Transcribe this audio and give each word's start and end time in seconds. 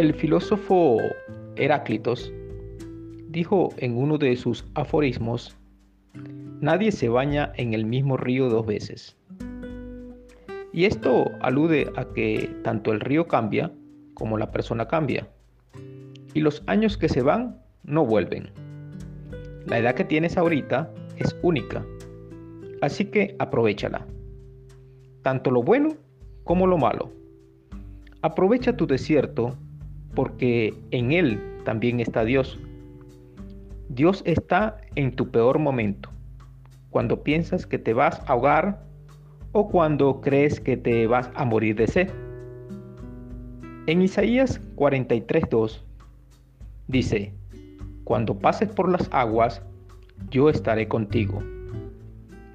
El 0.00 0.14
filósofo 0.14 0.96
Heráclitos 1.56 2.32
dijo 3.28 3.68
en 3.76 3.98
uno 3.98 4.16
de 4.16 4.34
sus 4.34 4.64
aforismos, 4.74 5.58
nadie 6.62 6.90
se 6.90 7.10
baña 7.10 7.52
en 7.56 7.74
el 7.74 7.84
mismo 7.84 8.16
río 8.16 8.48
dos 8.48 8.64
veces. 8.64 9.18
Y 10.72 10.86
esto 10.86 11.26
alude 11.42 11.92
a 11.96 12.06
que 12.14 12.48
tanto 12.64 12.92
el 12.92 13.00
río 13.00 13.28
cambia 13.28 13.72
como 14.14 14.38
la 14.38 14.50
persona 14.50 14.88
cambia. 14.88 15.28
Y 16.32 16.40
los 16.40 16.62
años 16.66 16.96
que 16.96 17.10
se 17.10 17.20
van 17.20 17.60
no 17.82 18.06
vuelven. 18.06 18.52
La 19.66 19.80
edad 19.80 19.94
que 19.94 20.04
tienes 20.04 20.38
ahorita 20.38 20.90
es 21.18 21.36
única. 21.42 21.84
Así 22.80 23.04
que 23.04 23.36
aprovechala. 23.38 24.06
Tanto 25.20 25.50
lo 25.50 25.62
bueno 25.62 25.90
como 26.44 26.66
lo 26.66 26.78
malo. 26.78 27.12
Aprovecha 28.22 28.78
tu 28.78 28.86
desierto 28.86 29.58
porque 30.14 30.74
en 30.90 31.12
él 31.12 31.40
también 31.64 32.00
está 32.00 32.24
Dios. 32.24 32.58
Dios 33.88 34.22
está 34.24 34.78
en 34.94 35.12
tu 35.14 35.30
peor 35.30 35.58
momento, 35.58 36.10
cuando 36.90 37.22
piensas 37.22 37.66
que 37.66 37.78
te 37.78 37.92
vas 37.92 38.20
a 38.20 38.32
ahogar 38.32 38.84
o 39.52 39.68
cuando 39.68 40.20
crees 40.20 40.60
que 40.60 40.76
te 40.76 41.06
vas 41.06 41.30
a 41.34 41.44
morir 41.44 41.76
de 41.76 41.86
sed. 41.86 42.10
En 43.86 44.02
Isaías 44.02 44.60
43.2 44.76 45.82
dice, 46.86 47.32
Cuando 48.04 48.38
pases 48.38 48.68
por 48.68 48.88
las 48.88 49.08
aguas, 49.12 49.62
yo 50.30 50.48
estaré 50.50 50.86
contigo, 50.86 51.42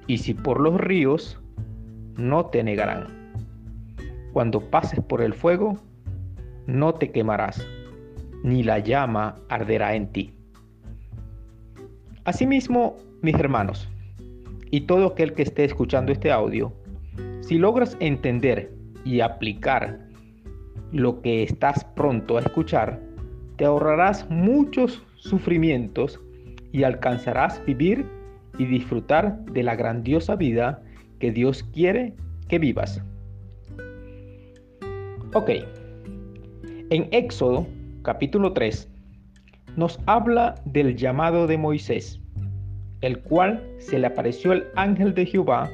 y 0.06 0.18
si 0.18 0.32
por 0.32 0.60
los 0.60 0.80
ríos, 0.80 1.38
no 2.16 2.46
te 2.46 2.62
negarán. 2.62 3.08
Cuando 4.32 4.60
pases 4.70 5.00
por 5.00 5.20
el 5.20 5.34
fuego, 5.34 5.78
no 6.66 6.94
te 6.94 7.10
quemarás, 7.10 7.66
ni 8.42 8.62
la 8.62 8.78
llama 8.78 9.36
arderá 9.48 9.94
en 9.94 10.12
ti. 10.12 10.32
Asimismo, 12.24 12.96
mis 13.22 13.34
hermanos, 13.34 13.88
y 14.70 14.82
todo 14.82 15.06
aquel 15.06 15.32
que 15.32 15.42
esté 15.42 15.64
escuchando 15.64 16.12
este 16.12 16.32
audio, 16.32 16.72
si 17.40 17.58
logras 17.58 17.96
entender 18.00 18.72
y 19.04 19.20
aplicar 19.20 20.00
lo 20.92 21.22
que 21.22 21.42
estás 21.42 21.84
pronto 21.94 22.36
a 22.36 22.40
escuchar, 22.40 23.00
te 23.56 23.64
ahorrarás 23.64 24.28
muchos 24.28 25.02
sufrimientos 25.16 26.20
y 26.72 26.82
alcanzarás 26.82 27.64
vivir 27.64 28.04
y 28.58 28.64
disfrutar 28.66 29.44
de 29.46 29.62
la 29.62 29.76
grandiosa 29.76 30.36
vida 30.36 30.82
que 31.18 31.30
Dios 31.30 31.62
quiere 31.72 32.14
que 32.48 32.58
vivas. 32.58 33.02
Ok, 35.32 35.50
en 36.90 37.08
Éxodo 37.10 37.66
capítulo 38.02 38.52
3 38.52 38.88
nos 39.76 39.98
habla 40.06 40.54
del 40.64 40.96
llamado 40.96 41.46
de 41.46 41.58
Moisés, 41.58 42.20
el 43.00 43.20
cual 43.22 43.62
se 43.78 43.98
le 43.98 44.06
apareció 44.06 44.52
el 44.52 44.64
ángel 44.76 45.12
de 45.12 45.26
Jehová 45.26 45.68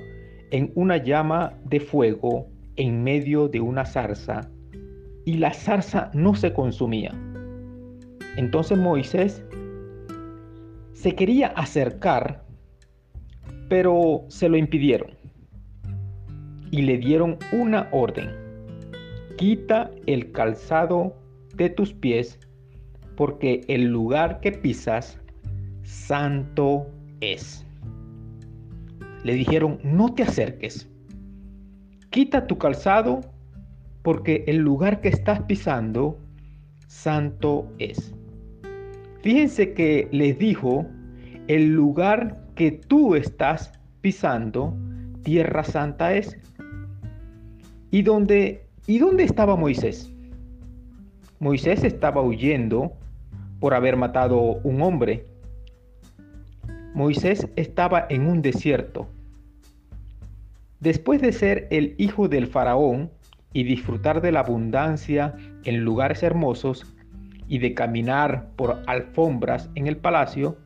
en 0.51 0.73
una 0.75 0.97
llama 0.97 1.53
de 1.65 1.81
fuego 1.81 2.47
en 2.77 3.05
medio 3.05 3.49
de 3.49 3.61
una 3.61 3.85
zarza, 3.85 4.49
y 5.27 5.35
la 5.35 5.53
zarza 5.53 6.11
no 6.15 6.35
se 6.35 6.53
consumía. 6.53 7.13
Entonces 8.37 8.79
Moisés 8.79 9.45
se 10.93 11.15
quería 11.15 11.49
acercar, 11.49 12.43
pero 13.69 14.25
se 14.29 14.49
lo 14.49 14.57
impidieron 14.57 15.11
y 16.71 16.83
le 16.83 16.97
dieron 16.97 17.37
una 17.53 17.89
orden 17.93 18.42
quita 19.43 19.91
el 20.07 20.31
calzado 20.31 21.17
de 21.57 21.69
tus 21.69 21.93
pies, 21.93 22.39
porque 23.17 23.63
el 23.67 23.87
lugar 23.87 24.39
que 24.39 24.53
pisas, 24.53 25.21
santo 25.83 26.87
es. 27.21 27.67
Le 29.25 29.35
dijeron, 29.35 29.81
no 29.83 30.15
te 30.15 30.23
acerques, 30.23 30.89
quita 32.11 32.47
tu 32.47 32.57
calzado, 32.57 33.21
porque 34.03 34.45
el 34.47 34.59
lugar 34.59 35.01
que 35.01 35.09
estás 35.09 35.41
pisando, 35.41 36.21
santo 36.87 37.69
es. 37.81 38.15
Fíjense 39.23 39.75
que 39.75 40.07
les 40.13 40.39
dijo, 40.39 40.87
el 41.49 41.73
lugar 41.73 42.47
que 42.55 42.71
tú 42.71 43.17
estás 43.17 43.73
pisando, 44.03 44.73
tierra 45.25 45.65
santa 45.65 46.15
es. 46.15 46.39
Y 47.91 48.03
donde 48.03 48.69
¿Y 48.85 48.99
dónde 48.99 49.23
estaba 49.23 49.55
Moisés? 49.55 50.13
Moisés 51.39 51.85
estaba 51.85 52.21
huyendo 52.21 52.93
por 53.61 53.75
haber 53.75 53.97
matado 53.97 54.41
un 54.65 54.83
hombre. 54.83 55.25
Moisés 56.93 57.47
estaba 57.55 58.07
en 58.09 58.27
un 58.27 58.43
desierto. 58.43 59.07
Después 60.81 61.23
de 61.23 61.31
ser 61.31 61.69
el 61.71 61.95
hijo 61.97 62.27
del 62.27 62.49
faraón 62.49 63.13
y 63.53 63.63
disfrutar 63.63 64.21
de 64.21 64.33
la 64.33 64.41
abundancia 64.41 65.37
en 65.63 65.85
lugares 65.85 66.25
hermosos 66.25 66.85
y 67.47 67.59
de 67.59 67.75
caminar 67.75 68.49
por 68.57 68.83
alfombras 68.89 69.71
en 69.77 69.87
el 69.87 69.97
palacio, 69.97 70.57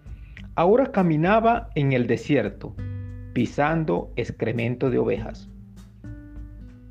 ahora 0.55 0.91
caminaba 0.91 1.69
en 1.75 1.93
el 1.93 2.07
desierto, 2.07 2.75
pisando 3.35 4.11
excremento 4.17 4.89
de 4.89 4.97
ovejas. 4.97 5.51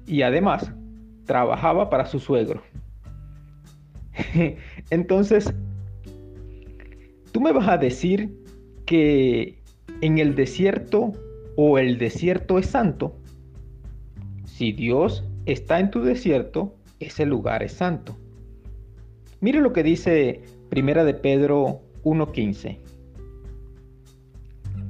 Y 0.05 0.21
además, 0.21 0.71
trabajaba 1.25 1.89
para 1.89 2.05
su 2.05 2.19
suegro. 2.19 2.61
Entonces, 4.89 5.53
tú 7.31 7.41
me 7.41 7.51
vas 7.51 7.67
a 7.67 7.77
decir 7.77 8.33
que 8.85 9.59
en 10.01 10.19
el 10.19 10.35
desierto 10.35 11.11
o 11.55 11.77
el 11.77 11.97
desierto 11.97 12.57
es 12.59 12.67
santo. 12.67 13.15
Si 14.45 14.71
Dios 14.71 15.23
está 15.45 15.79
en 15.79 15.91
tu 15.91 16.01
desierto, 16.01 16.75
ese 16.99 17.25
lugar 17.25 17.63
es 17.63 17.73
santo. 17.73 18.15
Mire 19.41 19.61
lo 19.61 19.73
que 19.73 19.83
dice 19.83 20.41
Primera 20.69 21.03
de 21.03 21.13
Pedro 21.13 21.81
1:15. 22.03 22.79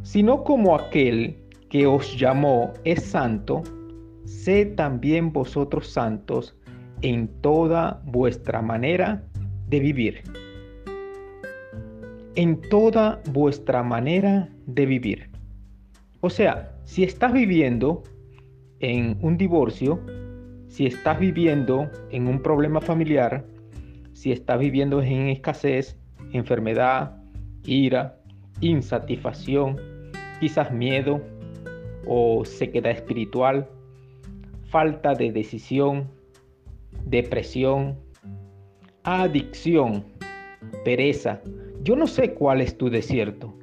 Sino 0.04 0.44
como 0.44 0.76
aquel 0.76 1.38
que 1.70 1.88
os 1.88 2.18
llamó 2.18 2.74
es 2.84 3.04
santo, 3.04 3.64
sed 4.26 4.76
también 4.76 5.32
vosotros 5.32 5.88
santos 5.88 6.56
en 7.02 7.28
toda 7.42 8.02
vuestra 8.06 8.62
manera 8.62 9.24
de 9.68 9.80
vivir. 9.80 10.24
En 12.36 12.62
toda 12.70 13.22
vuestra 13.32 13.84
manera 13.84 14.50
de 14.66 14.86
vivir. 14.86 15.30
O 16.22 16.30
sea, 16.30 16.76
si 16.84 17.04
estás 17.04 17.32
viviendo 17.34 18.04
en 18.80 19.18
un 19.22 19.38
divorcio, 19.38 20.00
si 20.68 20.86
estás 20.86 21.20
viviendo 21.20 21.90
en 22.12 22.28
un 22.28 22.42
problema 22.42 22.82
familiar, 22.82 23.46
si 24.14 24.32
estás 24.32 24.60
viviendo 24.60 25.02
en 25.02 25.30
escasez, 25.30 25.98
enfermedad, 26.34 27.16
ira, 27.64 28.18
insatisfacción, 28.62 29.78
quizás 30.40 30.72
miedo 30.72 31.22
o 32.06 32.44
sequedad 32.46 32.92
espiritual, 32.92 33.70
falta 34.68 35.14
de 35.14 35.32
decisión, 35.32 36.10
depresión, 37.06 37.98
adicción, 39.04 40.06
pereza. 40.84 41.42
Yo 41.84 41.96
no 41.96 42.08
sé 42.08 42.34
cuál 42.34 42.62
es 42.62 42.78
tu 42.78 42.90
desierto, 42.90 43.54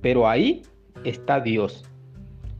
pero 0.00 0.28
ahí 0.28 0.62
está 1.04 1.40
Dios. 1.40 1.84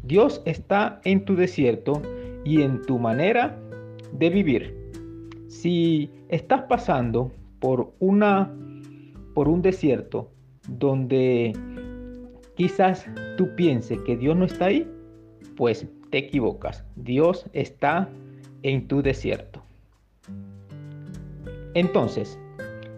Dios 0.02 0.42
está 0.44 1.00
en 1.04 1.24
tu 1.24 1.34
desierto 1.34 2.02
y 2.44 2.62
en 2.62 2.82
tu 2.82 2.98
manera 2.98 3.58
de 4.12 4.30
vivir. 4.30 4.76
Si 5.48 6.10
estás 6.28 6.62
pasando 6.62 7.32
por 7.60 7.94
una 8.00 8.52
por 9.34 9.48
un 9.48 9.62
desierto 9.62 10.30
donde 10.68 11.52
quizás 12.54 13.06
tú 13.36 13.54
pienses 13.56 13.98
que 14.02 14.16
Dios 14.16 14.36
no 14.36 14.44
está 14.44 14.66
ahí, 14.66 14.88
pues 15.56 15.86
te 16.14 16.18
equivocas. 16.18 16.84
Dios 16.94 17.44
está 17.52 18.08
en 18.62 18.86
tu 18.86 19.02
desierto. 19.02 19.64
Entonces, 21.74 22.38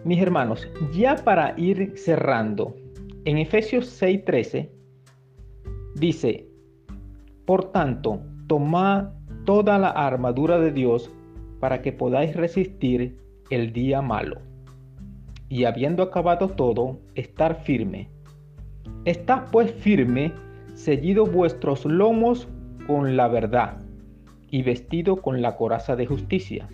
mis 0.05 0.21
hermanos, 0.21 0.67
ya 0.93 1.15
para 1.15 1.55
ir 1.57 1.93
cerrando, 1.97 2.75
en 3.25 3.39
Efesios 3.39 3.87
6:13 3.99 4.69
dice, 5.95 6.45
por 7.47 7.71
tanto, 7.71 8.21
tomad 8.45 9.13
toda 9.45 9.79
la 9.79 9.89
armadura 9.89 10.59
de 10.59 10.71
Dios 10.71 11.09
para 11.59 11.81
que 11.81 11.91
podáis 11.91 12.35
resistir 12.35 13.17
el 13.49 13.73
día 13.73 13.99
malo. 13.99 14.41
Y 15.49 15.63
habiendo 15.63 16.03
acabado 16.03 16.49
todo, 16.49 16.99
estar 17.15 17.63
firme. 17.63 18.09
Estad 19.05 19.45
pues 19.51 19.71
firme, 19.71 20.33
ceñido 20.75 21.25
vuestros 21.25 21.83
lomos 21.83 22.47
con 22.87 23.17
la 23.17 23.27
verdad 23.27 23.77
y 24.49 24.63
vestido 24.63 25.17
con 25.17 25.41
la 25.41 25.57
coraza 25.57 25.95
de 25.95 26.05
justicia, 26.05 26.67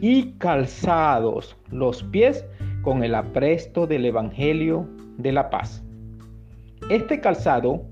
y 0.00 0.32
calzados 0.38 1.56
los 1.70 2.02
pies 2.04 2.44
con 2.82 3.04
el 3.04 3.14
apresto 3.14 3.86
del 3.86 4.06
Evangelio 4.06 4.88
de 5.18 5.32
la 5.32 5.50
paz. 5.50 5.84
Este 6.88 7.20
calzado 7.20 7.82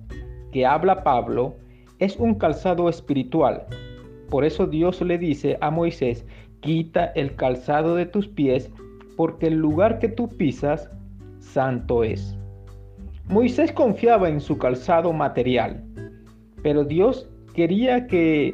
que 0.53 0.65
habla 0.65 1.05
Pablo 1.05 1.55
es 1.99 2.17
un 2.17 2.35
calzado 2.35 2.89
espiritual. 2.89 3.67
Por 4.31 4.45
eso 4.45 4.67
Dios 4.67 5.01
le 5.03 5.19
dice 5.19 5.59
a 5.61 5.71
Moisés, 5.71 6.25
quita 6.61 7.07
el 7.15 7.35
calzado 7.35 7.95
de 7.95 8.07
tus 8.07 8.29
pies, 8.29 8.71
porque 9.17 9.49
el 9.49 9.55
lugar 9.55 9.99
que 9.99 10.09
tú 10.09 10.29
pisas, 10.29 10.91
santo 11.41 12.05
es. 12.05 12.37
Moisés 13.27 13.73
confiaba 13.73 14.29
en 14.29 14.41
su 14.41 14.57
calzado 14.57 15.13
material, 15.13 15.85
pero 16.63 16.85
Dios 16.85 17.29
quería 17.55 18.07
que 18.07 18.53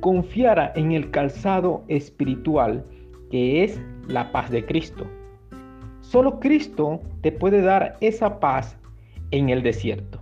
confiara 0.00 0.72
en 0.76 0.92
el 0.92 1.10
calzado 1.10 1.84
espiritual, 1.88 2.84
que 3.30 3.64
es 3.64 3.80
la 4.08 4.30
paz 4.32 4.50
de 4.50 4.64
Cristo. 4.64 5.06
Solo 6.00 6.38
Cristo 6.40 7.00
te 7.22 7.32
puede 7.32 7.62
dar 7.62 7.96
esa 8.00 8.38
paz 8.38 8.76
en 9.30 9.48
el 9.48 9.62
desierto. 9.62 10.20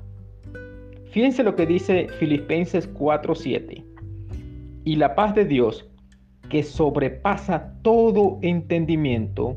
Fíjense 1.10 1.42
lo 1.42 1.56
que 1.56 1.66
dice 1.66 2.06
Filipenses 2.18 2.88
4:7. 2.94 3.84
Y 4.84 4.96
la 4.96 5.14
paz 5.14 5.34
de 5.34 5.44
Dios, 5.44 5.88
que 6.48 6.62
sobrepasa 6.62 7.74
todo 7.82 8.38
entendimiento, 8.42 9.56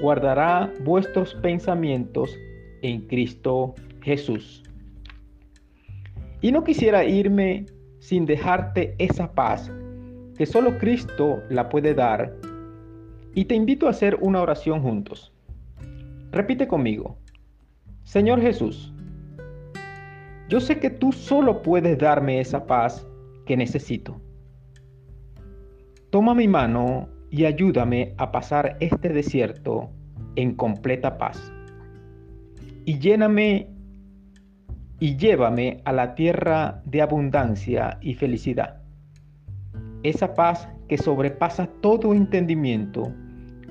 guardará 0.00 0.72
vuestros 0.84 1.34
pensamientos 1.34 2.34
en 2.82 3.02
Cristo 3.08 3.74
Jesús. 4.02 4.62
Y 6.46 6.52
no 6.52 6.62
quisiera 6.62 7.04
irme 7.04 7.66
sin 7.98 8.24
dejarte 8.24 8.94
esa 8.98 9.32
paz 9.32 9.68
que 10.38 10.46
solo 10.46 10.78
Cristo 10.78 11.42
la 11.50 11.68
puede 11.68 11.92
dar. 11.92 12.36
Y 13.34 13.46
te 13.46 13.56
invito 13.56 13.88
a 13.88 13.90
hacer 13.90 14.16
una 14.20 14.40
oración 14.40 14.80
juntos. 14.80 15.32
Repite 16.30 16.68
conmigo. 16.68 17.18
Señor 18.04 18.40
Jesús, 18.40 18.94
yo 20.48 20.60
sé 20.60 20.78
que 20.78 20.88
tú 20.88 21.10
solo 21.10 21.62
puedes 21.62 21.98
darme 21.98 22.38
esa 22.38 22.64
paz 22.64 23.04
que 23.44 23.56
necesito. 23.56 24.20
Toma 26.10 26.32
mi 26.32 26.46
mano 26.46 27.08
y 27.28 27.44
ayúdame 27.44 28.14
a 28.18 28.30
pasar 28.30 28.76
este 28.78 29.08
desierto 29.08 29.90
en 30.36 30.54
completa 30.54 31.18
paz. 31.18 31.52
Y 32.84 33.00
lléname 33.00 33.75
y 34.98 35.16
llévame 35.16 35.80
a 35.84 35.92
la 35.92 36.14
tierra 36.14 36.82
de 36.84 37.02
abundancia 37.02 37.98
y 38.00 38.14
felicidad. 38.14 38.80
Esa 40.02 40.34
paz 40.34 40.68
que 40.88 40.98
sobrepasa 40.98 41.66
todo 41.80 42.14
entendimiento 42.14 43.12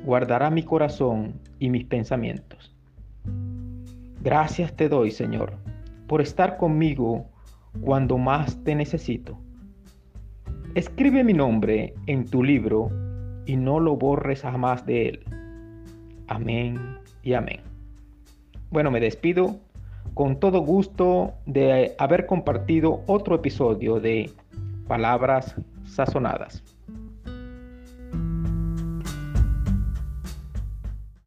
guardará 0.03 0.49
mi 0.49 0.63
corazón 0.63 1.39
y 1.59 1.69
mis 1.69 1.85
pensamientos. 1.85 2.75
Gracias 4.21 4.75
te 4.75 4.89
doy, 4.89 5.11
Señor 5.11 5.53
por 6.07 6.21
estar 6.21 6.57
conmigo 6.57 7.25
cuando 7.81 8.17
más 8.17 8.63
te 8.63 8.75
necesito. 8.75 9.37
Escribe 10.75 11.23
mi 11.23 11.33
nombre 11.33 11.93
en 12.05 12.25
tu 12.25 12.43
libro 12.43 12.89
y 13.45 13.55
no 13.55 13.79
lo 13.79 13.95
borres 13.95 14.41
jamás 14.41 14.85
de 14.85 15.09
él. 15.09 15.19
Amén 16.27 16.79
y 17.23 17.33
amén. 17.33 17.61
Bueno, 18.71 18.91
me 18.91 18.99
despido 18.99 19.59
con 20.15 20.39
todo 20.39 20.61
gusto 20.61 21.33
de 21.45 21.93
haber 21.99 22.25
compartido 22.25 23.01
otro 23.05 23.35
episodio 23.35 23.99
de 23.99 24.31
Palabras 24.87 25.55
Sazonadas. 25.85 26.74